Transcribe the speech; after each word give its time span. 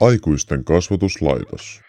Aikuisten 0.00 0.64
kasvatuslaitos. 0.64 1.80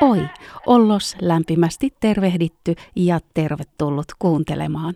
Oi, 0.00 0.28
ollos 0.66 1.16
lämpimästi 1.20 1.94
tervehditty 2.00 2.74
ja 2.96 3.20
tervetullut 3.34 4.06
kuuntelemaan. 4.18 4.94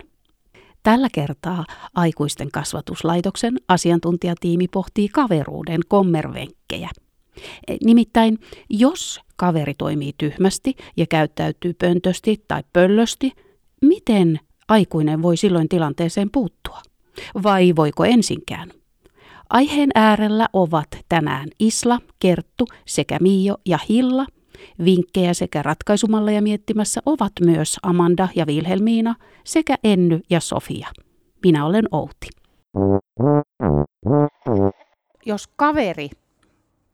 Tällä 0.83 1.09
kertaa 1.13 1.65
Aikuisten 1.95 2.51
kasvatuslaitoksen 2.51 3.57
asiantuntijatiimi 3.69 4.69
pohtii 4.69 5.09
kaveruuden 5.09 5.81
kommervenkkejä. 5.89 6.89
Nimittäin, 7.85 8.39
jos 8.71 9.21
kaveri 9.37 9.75
toimii 9.75 10.13
tyhmästi 10.19 10.75
ja 10.97 11.07
käyttäytyy 11.07 11.75
pöntösti 11.75 12.45
tai 12.49 12.63
pöllösti, 12.73 13.33
miten 13.83 14.41
aikuinen 14.71 15.23
voi 15.23 15.37
silloin 15.37 15.69
tilanteeseen 15.69 16.31
puuttua? 16.31 16.81
Vai 17.43 17.73
voiko 17.77 18.05
ensinkään? 18.05 18.71
Aiheen 19.51 19.91
äärellä 19.95 20.49
ovat 20.53 20.89
tänään 21.09 21.49
Isla, 21.59 21.99
Kerttu 22.19 22.67
sekä 22.87 23.19
Miio 23.21 23.57
ja 23.67 23.79
Hilla. 23.89 24.27
Vinkkejä 24.85 25.35
sekä 25.35 25.63
ratkaisumalleja 25.63 26.43
miettimässä 26.43 27.01
ovat 27.07 27.33
myös 27.45 27.77
Amanda 27.83 28.29
ja 28.35 28.47
Vilhelmiina 28.47 29.15
sekä 29.45 29.75
Enny 29.85 30.21
ja 30.31 30.41
Sofia. 30.41 30.89
Minä 31.45 31.67
olen 31.67 31.85
Outi. 31.93 32.29
Jos 35.27 35.49
kaveri 35.57 36.11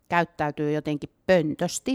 käyttäytyy 0.08 0.72
jotenkin 0.72 1.10
pöntösti, 1.26 1.94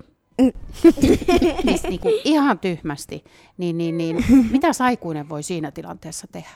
siis 1.64 1.84
niin 1.84 2.00
kuin 2.00 2.14
ihan 2.24 2.60
tyhmästi, 2.60 3.24
niin, 3.58 3.78
niin, 3.78 3.98
niin 3.98 4.26
mitä 4.52 4.68
aikuinen 4.80 5.30
voi 5.30 5.44
siinä 5.44 5.72
tilanteessa 5.72 6.28
tehdä? 6.32 6.50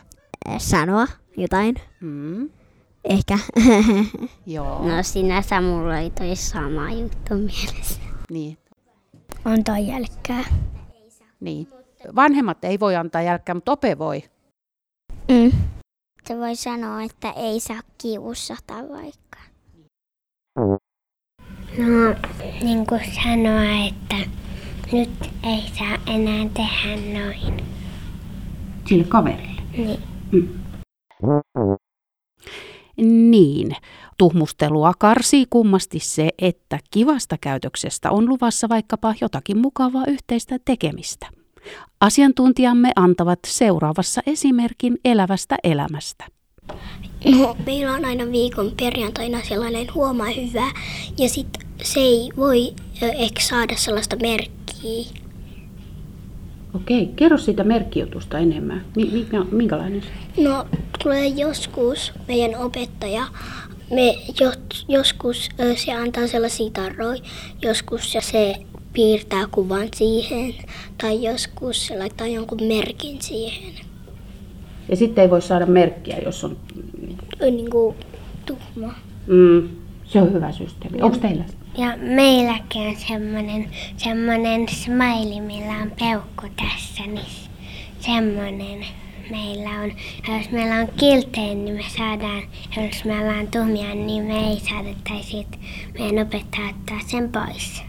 Sanoa 0.57 1.07
jotain. 1.37 1.75
Mm, 2.01 2.49
Ehkä. 3.03 3.39
joo, 4.45 4.87
No 4.87 5.03
sinänsä 5.03 5.61
mulla 5.61 5.97
oli 5.97 6.09
toi 6.09 6.35
sama 6.35 6.91
juttu 6.91 7.33
mielessä. 7.33 7.99
niin, 8.31 8.57
Antaa 9.45 9.79
jälkää. 9.79 10.43
niin. 11.39 11.67
Vanhemmat 12.15 12.63
ei 12.65 12.79
voi 12.79 12.95
antaa 12.95 13.21
jälkeen, 13.21 13.57
mutta 13.57 13.71
ope 13.71 13.97
voi. 13.97 14.23
Mm. 15.31 15.51
Se 16.27 16.37
voi 16.37 16.55
sanoa, 16.55 17.01
että 17.03 17.31
ei 17.31 17.59
saa 17.59 17.79
kiusata 18.01 18.73
vaikka. 18.73 19.39
No, 21.77 22.15
niin 22.63 22.85
kuin 22.85 23.01
sanoa, 23.23 23.87
että 23.87 24.15
nyt 24.91 25.09
ei 25.43 25.63
saa 25.77 25.97
enää 26.15 26.49
tehdä 26.53 27.19
noin. 27.19 27.63
Sille 28.85 29.03
kaverille. 29.03 29.61
Niin. 29.77 29.99
Niin, 33.31 33.75
tuhmustelua 34.17 34.93
karsii 34.99 35.45
kummasti 35.49 35.99
se, 35.99 36.29
että 36.39 36.79
kivasta 36.91 37.37
käytöksestä 37.41 38.11
on 38.11 38.29
luvassa 38.29 38.69
vaikkapa 38.69 39.15
jotakin 39.21 39.57
mukavaa 39.57 40.05
yhteistä 40.07 40.59
tekemistä. 40.65 41.27
Asiantuntijamme 42.01 42.91
antavat 42.95 43.39
seuraavassa 43.47 44.21
esimerkin 44.25 44.97
elävästä 45.05 45.55
elämästä. 45.63 46.25
No, 47.25 47.57
meillä 47.65 47.93
on 47.93 48.05
aina 48.05 48.31
viikon 48.31 48.71
perjantaina 48.79 49.37
sellainen 49.43 49.93
huomaa 49.93 50.29
hyvä, 50.29 50.71
ja 51.17 51.29
sitten 51.29 51.64
se 51.83 51.99
ei 51.99 52.29
voi 52.37 52.73
ehkä 53.01 53.41
saada 53.41 53.73
sellaista 53.77 54.15
merkkiä. 54.15 55.05
Okei, 56.73 57.09
kerro 57.15 57.37
siitä 57.37 57.63
merkkijutusta 57.63 58.39
enemmän. 58.39 58.85
minkälainen 59.51 60.01
se? 60.01 60.41
No, 60.43 60.65
tulee 61.03 61.27
joskus 61.27 62.11
meidän 62.27 62.59
opettaja, 62.61 63.27
me 63.91 64.15
jos, 64.39 64.85
joskus 64.87 65.49
se 65.75 65.93
antaa 65.93 66.27
sellaisia 66.27 66.69
tarroja, 66.69 67.21
joskus 67.61 68.11
se- 68.11 68.21
se 68.21 68.55
piirtää 68.93 69.47
kuvan 69.51 69.87
siihen, 69.95 70.53
tai 71.01 71.23
joskus 71.23 71.87
se 71.87 71.97
laittaa 71.97 72.27
jonkun 72.27 72.63
merkin 72.63 73.21
siihen. 73.21 73.73
Ja 74.89 74.95
sitten 74.95 75.21
ei 75.21 75.29
voi 75.29 75.41
saada 75.41 75.65
merkkiä, 75.65 76.17
jos 76.25 76.43
on... 76.43 76.57
Niin 77.41 77.69
kuin 77.69 77.95
tuhma. 78.45 78.93
Mm, 79.27 79.69
se 80.05 80.21
on 80.21 80.33
hyvä 80.33 80.51
systeemi. 80.51 81.01
Onko 81.01 81.17
teillä? 81.17 81.43
Ja 81.77 81.97
meilläkin 81.97 82.81
on 82.87 82.95
semmoinen, 82.95 83.69
semmoinen 83.97 84.69
smiley, 84.69 85.41
millä 85.41 85.73
on 85.81 85.91
peukku 85.99 86.47
tässä, 86.55 87.03
niin 87.03 87.25
semmoinen 87.99 88.85
meillä 89.31 89.69
on. 89.69 89.91
Ja 90.27 90.37
jos 90.37 90.51
meillä 90.51 90.75
on 90.75 90.87
kiltejä, 90.97 91.55
niin 91.55 91.75
me 91.75 91.83
saadaan, 91.97 92.43
ja 92.75 92.85
jos 92.85 93.05
meillä 93.05 93.39
on 93.39 93.47
tuhmia, 93.47 93.95
niin 93.95 94.23
me 94.23 94.49
ei 94.49 94.59
saada, 94.59 94.89
tai 95.09 95.23
sit 95.23 95.59
meidän 95.99 96.27
opettaja 96.27 96.69
ottaa 96.69 96.99
sen 97.07 97.31
pois. 97.31 97.83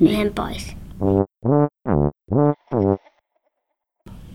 Yhden 0.00 0.34
pois. 0.34 0.76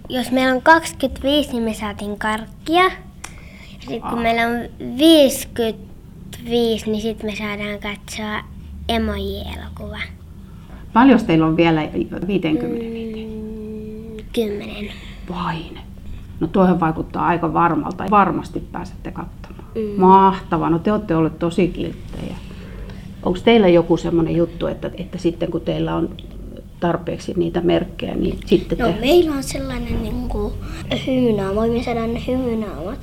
Jos 0.09 0.31
meillä 0.31 0.53
on 0.53 0.61
25, 0.61 1.51
niin 1.51 1.63
me 1.63 1.73
saatiin 1.73 2.19
karkkia. 2.19 2.83
Ja 2.83 2.91
sitten 3.79 4.09
kun 4.09 4.21
meillä 4.21 4.47
on 4.47 4.69
55, 4.97 6.91
niin 6.91 7.01
sitten 7.01 7.25
me 7.25 7.35
saadaan 7.35 7.79
katsoa 7.79 8.52
emoji-elokuva. 8.89 9.99
Paljon 10.93 11.25
teillä 11.25 11.45
on 11.45 11.57
vielä 11.57 11.81
50? 12.27 12.67
Kymmenen. 14.33 14.91
Vain. 15.29 15.79
No 16.39 16.47
tuohon 16.47 16.79
vaikuttaa 16.79 17.27
aika 17.27 17.53
varmalta. 17.53 18.05
Varmasti 18.09 18.59
pääsette 18.71 19.11
katsomaan. 19.11 19.67
Mm. 19.75 20.01
Mahtavaa. 20.01 20.69
No 20.69 20.79
te 20.79 20.91
olette 20.91 21.15
olleet 21.15 21.39
tosi 21.39 21.67
kilttejä. 21.67 22.35
Onko 23.23 23.39
teillä 23.45 23.67
joku 23.67 23.97
semmoinen 23.97 24.35
juttu, 24.35 24.67
että, 24.67 24.91
että 24.97 25.17
sitten 25.17 25.51
kun 25.51 25.61
teillä 25.61 25.95
on 25.95 26.09
tarpeeksi 26.79 27.33
niitä 27.35 27.61
merkkejä, 27.61 28.15
niin 28.15 28.39
sitten 28.45 28.77
No 28.77 28.87
te... 28.87 28.99
meillä 28.99 29.35
on 29.35 29.43
sellainen 29.43 30.03
niin 30.03 30.29
kuin 30.29 30.53
hymynaama, 31.07 31.67
me 31.67 31.83
saadaan 31.83 32.13
ne 32.13 32.23
hymynaamat. 32.27 32.99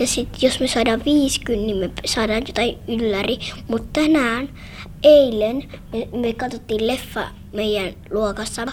Ja 0.00 0.06
sitten 0.06 0.40
jos 0.42 0.60
me 0.60 0.66
saadaan 0.66 1.02
50, 1.04 1.66
niin 1.66 1.76
me 1.76 1.90
saadaan 2.04 2.42
jotain 2.46 2.78
ylläri. 2.88 3.38
Mutta 3.68 3.88
tänään, 3.92 4.48
eilen, 5.02 5.68
me, 5.92 6.08
me 6.20 6.32
katsottiin 6.32 6.86
leffa 6.86 7.28
meidän 7.52 7.92
luokassa. 8.10 8.66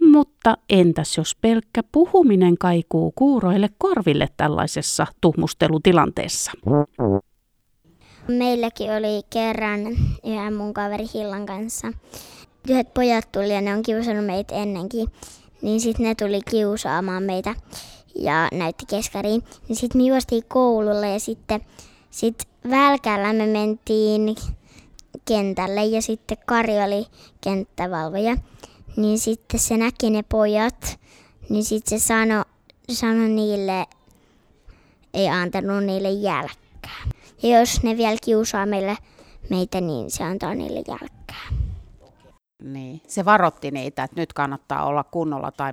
Mutta 0.00 0.56
entäs 0.70 1.16
jos 1.16 1.36
pelkkä 1.40 1.82
puhuminen 1.92 2.58
kaikuu 2.58 3.12
kuuroille 3.14 3.68
korville 3.78 4.28
tällaisessa 4.36 5.06
tuhmustelutilanteessa? 5.20 6.52
Meilläkin 8.28 8.90
oli 8.92 9.22
kerran 9.30 9.80
yhden 10.24 10.54
mun 10.54 10.74
kaveri 10.74 11.04
Hillan 11.14 11.46
kanssa. 11.46 11.92
Yhdet 12.70 12.94
pojat 12.94 13.32
tuli 13.32 13.54
ja 13.54 13.60
ne 13.60 13.74
on 13.74 13.82
kiusannut 13.82 14.26
meitä 14.26 14.54
ennenkin. 14.54 15.08
Niin 15.62 15.80
sitten 15.80 16.06
ne 16.06 16.14
tuli 16.14 16.40
kiusaamaan 16.50 17.22
meitä 17.22 17.54
ja 18.14 18.48
näytti 18.52 18.86
keskariin. 18.86 19.44
Niin 19.68 19.76
sitten 19.76 20.00
me 20.00 20.08
juostiin 20.08 20.44
koululle 20.48 21.12
ja 21.12 21.20
sitten 21.20 21.60
sit 22.10 22.48
välkällä 22.70 23.32
me 23.32 23.46
mentiin 23.46 24.36
kentälle 25.24 25.84
ja 25.84 26.02
sitten 26.02 26.38
Kari 26.46 26.82
oli 26.82 27.06
kenttävalvoja. 27.40 28.36
Niin 28.96 29.18
sitten 29.18 29.60
se 29.60 29.76
näki 29.76 30.10
ne 30.10 30.22
pojat, 30.22 30.98
niin 31.48 31.64
sitten 31.64 32.00
se 32.00 32.06
sanoi 32.06 32.44
sano 32.92 33.26
niille, 33.26 33.86
ei 35.14 35.28
antanut 35.28 35.84
niille 35.84 36.10
jälkkää. 36.10 37.04
Ja 37.42 37.58
jos 37.58 37.82
ne 37.82 37.96
vielä 37.96 38.16
kiusaa 38.24 38.66
meille, 38.66 38.96
meitä, 39.50 39.80
niin 39.80 40.10
se 40.10 40.24
antaa 40.24 40.54
niille 40.54 40.82
jälkkää. 40.88 41.17
Niin. 42.62 43.00
Se 43.06 43.24
varotti 43.24 43.70
niitä, 43.70 44.04
että 44.04 44.20
nyt 44.20 44.32
kannattaa 44.32 44.86
olla 44.86 45.04
kunnolla 45.04 45.52
tai... 45.52 45.72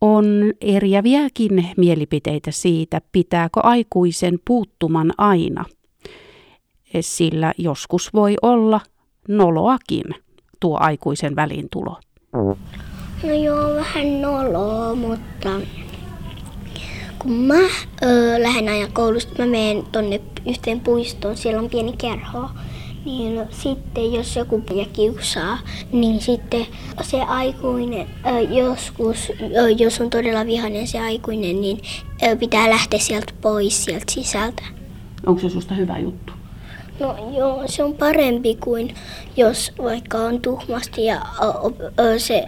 On 0.00 0.24
eriäviäkin 0.60 1.70
mielipiteitä 1.76 2.50
siitä, 2.50 3.00
pitääkö 3.12 3.60
aikuisen 3.62 4.38
puuttuman 4.44 5.12
aina. 5.18 5.64
Sillä 7.00 7.52
joskus 7.58 8.14
voi 8.14 8.34
olla 8.42 8.80
noloakin 9.28 10.04
tuo 10.60 10.78
aikuisen 10.80 11.36
väliintulo. 11.36 11.96
No 13.22 13.32
joo, 13.44 13.74
vähän 13.74 14.22
noloa, 14.22 14.94
mutta 14.94 15.48
kun 17.18 17.32
mä 17.32 17.58
ö, 18.02 18.42
lähden 18.42 18.68
ajan 18.68 18.92
koulusta, 18.92 19.34
mä 19.38 19.46
menen 19.46 19.84
tonne 19.92 20.20
yhteen 20.46 20.80
puistoon, 20.80 21.36
siellä 21.36 21.60
on 21.60 21.70
pieni 21.70 21.92
kerho. 21.98 22.50
Niin 23.04 23.40
sitten 23.50 24.12
jos 24.12 24.36
joku 24.36 24.62
ja 24.74 24.86
kiusaa, 24.92 25.58
niin 25.92 26.20
sitten 26.20 26.66
se 27.02 27.22
aikuinen, 27.22 28.06
ö, 28.26 28.40
joskus, 28.40 29.32
ö, 29.40 29.70
jos 29.70 30.00
on 30.00 30.10
todella 30.10 30.46
vihainen 30.46 30.86
se 30.86 31.00
aikuinen, 31.00 31.60
niin 31.60 31.80
ö, 32.22 32.36
pitää 32.36 32.70
lähteä 32.70 32.98
sieltä 33.00 33.32
pois 33.40 33.84
sieltä 33.84 34.04
sisältä. 34.10 34.62
Onko 35.26 35.40
se 35.40 35.48
susta 35.50 35.74
hyvä 35.74 35.98
juttu? 35.98 36.32
No 37.00 37.16
joo, 37.38 37.62
se 37.66 37.84
on 37.84 37.94
parempi 37.94 38.54
kuin 38.54 38.94
jos 39.36 39.72
vaikka 39.82 40.18
on 40.18 40.40
tuhmasti 40.40 41.04
ja 41.04 41.22
ö, 41.42 42.04
ö, 42.04 42.18
se 42.18 42.44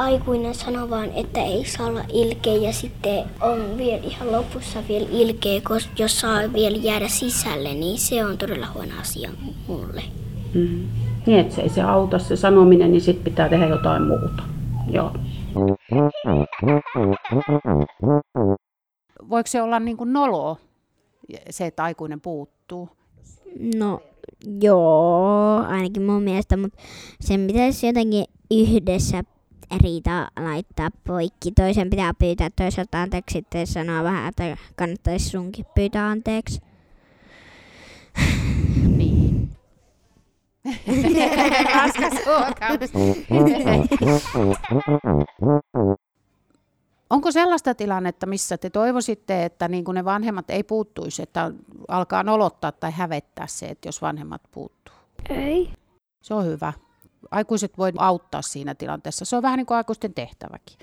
aikuinen 0.00 0.54
sanoo 0.54 0.90
vaan, 0.90 1.10
että 1.14 1.42
ei 1.42 1.64
saa 1.64 1.86
olla 1.86 2.04
ilkeä 2.12 2.54
ja 2.54 2.72
sitten 2.72 3.24
on 3.40 3.76
vielä 3.76 4.02
ihan 4.02 4.32
lopussa 4.32 4.82
vielä 4.88 5.06
ilkeä, 5.10 5.60
koska 5.60 5.92
jos 5.98 6.20
saa 6.20 6.52
vielä 6.52 6.76
jäädä 6.76 7.08
sisälle, 7.08 7.74
niin 7.74 7.98
se 7.98 8.24
on 8.24 8.38
todella 8.38 8.66
huono 8.74 8.92
asia 9.00 9.30
mulle. 9.68 10.02
Mm. 10.54 10.88
Niin, 11.26 11.38
että 11.38 11.54
se 11.54 11.62
ei 11.62 11.68
se 11.68 11.82
auta 11.82 12.18
se 12.18 12.36
sanominen, 12.36 12.92
niin 12.92 13.00
sitten 13.00 13.24
pitää 13.24 13.48
tehdä 13.48 13.66
jotain 13.66 14.02
muuta. 14.02 14.42
Joo. 14.90 15.12
Voiko 19.30 19.46
se 19.46 19.62
olla 19.62 19.80
niin 19.80 19.96
kuin 19.96 20.12
noloa, 20.12 20.56
se, 21.50 21.66
että 21.66 21.84
aikuinen 21.84 22.20
puuttuu? 22.20 22.88
No 23.76 24.00
joo, 24.60 25.56
ainakin 25.68 26.02
mun 26.02 26.22
mielestä, 26.22 26.56
mutta 26.56 26.82
sen 27.20 27.46
pitäisi 27.46 27.86
jotenkin 27.86 28.24
yhdessä 28.50 29.22
riita 29.82 30.28
laittaa 30.40 30.90
poikki. 31.06 31.52
Toisen 31.52 31.90
pitää 31.90 32.14
pyytää 32.14 32.50
toiselta 32.56 33.02
anteeksi, 33.02 33.32
sitten 33.32 33.66
sanoa 33.66 34.04
vähän, 34.04 34.28
että 34.28 34.56
kannattaisi 34.76 35.28
sunkin 35.28 35.66
pyytää 35.74 36.06
anteeksi. 36.06 36.60
Niin. 38.96 39.50
Raskas 41.74 42.12
Onko 47.10 47.32
sellaista 47.32 47.74
tilannetta, 47.74 48.26
missä 48.26 48.58
te 48.58 48.70
toivoisitte, 48.70 49.44
että 49.44 49.68
niin 49.68 49.84
kuin 49.84 49.94
ne 49.94 50.04
vanhemmat 50.04 50.50
ei 50.50 50.62
puuttuisi, 50.62 51.22
että 51.22 51.52
alkaa 51.88 52.22
nolottaa 52.22 52.72
tai 52.72 52.90
hävettää 52.92 53.46
se, 53.46 53.66
että 53.66 53.88
jos 53.88 54.02
vanhemmat 54.02 54.42
puuttuu? 54.50 54.94
Ei. 55.28 55.72
Se 56.22 56.34
on 56.34 56.44
hyvä. 56.44 56.72
Aikuiset 57.30 57.78
voi 57.78 57.92
auttaa 57.98 58.42
siinä 58.42 58.74
tilanteessa. 58.74 59.24
Se 59.24 59.36
on 59.36 59.42
vähän 59.42 59.56
niin 59.56 59.66
kuin 59.66 59.76
aikuisten 59.76 60.14
tehtäväkin. 60.14 60.76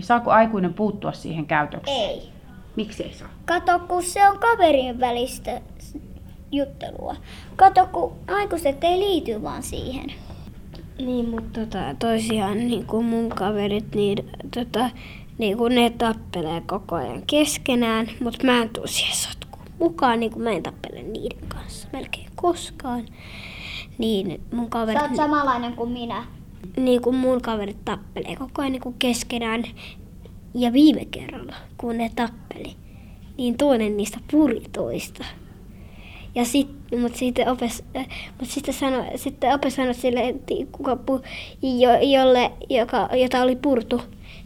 Saako 0.00 0.30
aikuinen 0.30 0.74
puuttua 0.74 1.12
siihen 1.12 1.46
käytökseen? 1.46 2.10
Ei. 2.10 2.28
Miksi 2.76 3.02
ei 3.02 3.12
saa? 3.14 3.28
Kato, 3.44 3.78
kun 3.78 4.02
se 4.02 4.28
on 4.28 4.38
kaverien 4.38 5.00
välistä 5.00 5.60
juttelua. 6.52 7.16
Kato, 7.56 7.86
kun 7.86 8.12
aikuiset 8.28 8.84
ei 8.84 8.98
liity 8.98 9.42
vaan 9.42 9.62
siihen. 9.62 10.12
Niin, 10.98 11.28
mutta 11.28 11.60
tota, 11.60 11.94
tosiaan 11.98 12.58
niin 12.58 12.86
kuin 12.86 13.04
mun 13.04 13.28
kaverit, 13.28 13.94
niin, 13.94 14.30
tota, 14.54 14.90
niin 15.38 15.58
kuin 15.58 15.74
ne 15.74 15.90
tappelee 15.90 16.60
koko 16.66 16.96
ajan 16.96 17.22
keskenään, 17.26 18.10
mutta 18.20 18.46
mä 18.46 18.62
en 18.62 18.68
tuu 18.68 18.86
siihen 18.86 19.16
sotkuun 19.16 19.64
mukaan, 19.78 20.20
niin 20.20 20.32
kuin 20.32 20.42
mä 20.42 20.50
en 20.50 20.62
tappele 20.62 21.02
niiden 21.02 21.48
kanssa 21.48 21.88
melkein 21.92 22.28
koskaan. 22.34 23.04
Niin 24.00 24.40
mun 24.52 24.70
kaverit... 24.70 25.00
Sä 25.00 25.06
oot 25.06 25.16
samanlainen 25.16 25.72
kuin 25.72 25.90
minä. 25.90 26.24
Niin 26.76 27.02
kuin 27.02 27.16
mun 27.16 27.42
kaverit 27.42 27.84
tappelee 27.84 28.36
koko 28.36 28.62
ajan 28.62 28.72
niin 28.72 28.82
kuin 28.82 28.94
keskenään. 28.98 29.64
Ja 30.54 30.72
viime 30.72 31.04
kerralla, 31.04 31.54
kun 31.78 31.98
ne 31.98 32.10
tappeli, 32.16 32.76
niin 33.38 33.56
toinen 33.56 33.96
niistä 33.96 34.18
puri 34.30 34.62
toista. 34.72 35.24
Ja 36.34 36.44
sit, 36.44 36.68
mutta 37.00 37.18
sitten 37.18 37.48
opes, 37.48 37.82
äh, 37.96 38.06
mut 38.40 38.48
sitten 38.48 38.74
sano, 38.74 39.04
sitten 39.16 39.54
opes 39.54 39.74
sanoi 39.74 39.94
sille, 39.94 40.28
että 40.28 40.54
kuka 40.72 40.96
pu, 40.96 41.20
jo, 41.62 41.90
jolle, 42.00 42.52
joka, 42.70 43.08
jota 43.12 43.42
oli 43.42 43.56
purtu, 43.56 44.02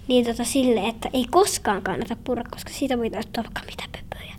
niin 0.08 0.26
tota 0.26 0.44
sille, 0.44 0.88
että 0.88 1.10
ei 1.12 1.26
koskaan 1.30 1.82
kannata 1.82 2.16
purra, 2.24 2.44
koska 2.50 2.70
siitä 2.70 2.98
voi 2.98 3.10
tulla 3.10 3.48
mitä 3.66 3.84
pöpöjä. 3.92 4.34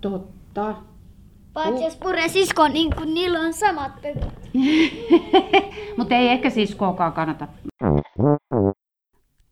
Totta. 0.00 0.91
Paitsi 1.52 1.84
jos 1.84 1.96
puree 1.96 2.28
sisko, 2.28 2.68
niin 2.68 2.94
kun 2.96 3.14
niillä 3.14 3.40
on 3.40 3.54
samat 3.54 3.92
pöpöt. 4.02 4.50
Mutta 5.96 6.14
ei 6.14 6.28
ehkä 6.28 6.50
siskoakaan 6.50 7.12
kannata. 7.12 7.48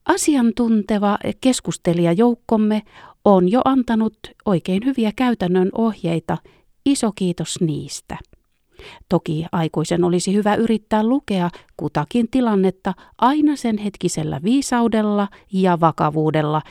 Asiantunteva 0.07 1.19
keskustelijajoukkomme 1.41 2.83
on 3.25 3.51
jo 3.53 3.61
antanut 3.65 4.19
oikein 4.45 4.85
hyviä 4.85 5.13
käytännön 5.17 5.69
ohjeita 5.75 6.39
Iso 6.87 7.13
kiitos 7.15 7.61
niistä. 7.61 8.19
Toki 9.09 9.47
aikuisen 9.53 10.05
olisi 10.05 10.35
hyvä 10.35 10.55
yrittää 10.55 11.03
lukea 11.03 11.51
kutakin 11.77 12.29
tilannetta 12.31 12.95
aina 13.19 13.57
sen 13.57 13.79
hetkisellä 13.79 14.41
viisaudella 14.45 15.29
ja 15.53 15.81
vakavuudella, 15.81 16.63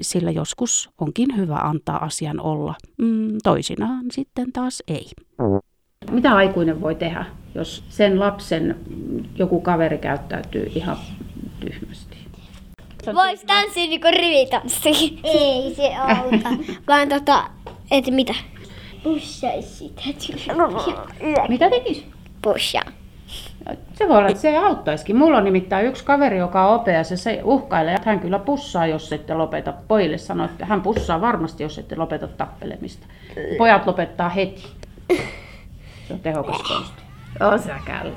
sillä 0.00 0.30
joskus 0.30 0.90
onkin 1.00 1.36
hyvä 1.36 1.56
antaa 1.56 2.04
asian 2.04 2.40
olla. 2.40 2.74
Mm, 2.98 3.38
toisinaan 3.42 4.04
sitten 4.12 4.52
taas 4.52 4.82
ei. 4.88 5.06
Mitä 6.10 6.34
aikuinen 6.34 6.80
voi 6.80 6.94
tehdä, 6.94 7.24
jos 7.54 7.84
sen 7.88 8.20
lapsen 8.20 8.76
joku 9.38 9.60
kaveri 9.60 9.98
käyttäytyy 9.98 10.72
ihan 10.74 10.96
tyhmästi? 11.60 12.16
Vois 13.14 13.44
tanssia 13.44 13.86
niinku 13.86 14.08
rivitanssi. 14.10 15.18
Ei 15.24 15.74
se 15.74 15.96
auta. 15.96 16.48
Vaan 16.88 17.08
tota, 17.08 17.50
et 17.90 18.06
mitä? 18.10 18.34
Pussaisi 19.04 19.92
sitä 20.10 20.54
Mitä 21.48 21.70
tekisi? 21.70 22.06
Pusha. 22.42 22.80
Se 23.94 24.08
voi 24.08 24.18
olla, 24.18 24.28
että 24.28 24.40
se 24.40 24.56
auttaisikin. 24.56 25.16
Mulla 25.16 25.38
on 25.38 25.44
nimittäin 25.44 25.86
yksi 25.86 26.04
kaveri, 26.04 26.38
joka 26.38 26.68
on 26.68 26.80
opea, 26.80 27.04
se, 27.04 27.16
se 27.16 27.40
uhkailee, 27.44 27.94
että 27.94 28.10
hän 28.10 28.20
kyllä 28.20 28.38
pussaa, 28.38 28.86
jos 28.86 29.12
ette 29.12 29.34
lopeta. 29.34 29.74
Pojille 29.88 30.18
sanoi, 30.18 30.46
että 30.46 30.66
hän 30.66 30.82
pussaa 30.82 31.20
varmasti, 31.20 31.62
jos 31.62 31.78
ette 31.78 31.96
lopeta 31.96 32.28
tappelemista. 32.28 33.06
Pojat 33.58 33.86
lopettaa 33.86 34.28
heti. 34.28 34.66
Se 36.08 36.12
on 36.14 36.20
tehokas 36.20 36.62
konsti. 36.62 37.02
On 37.40 37.58
se 37.58 37.72
källe. 37.84 38.16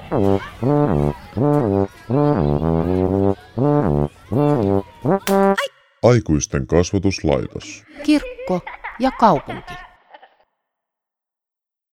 Aikuisten 6.03 6.67
kasvatuslaitos. 6.67 7.83
Kirkko 8.03 8.61
ja 8.99 9.11
kaupunki. 9.11 9.86